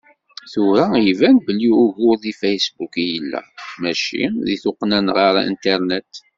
[0.51, 3.41] Tura iban belli ugur deg Facebook i yella,
[3.81, 6.09] mačči deg tuqqna ɣer Internet.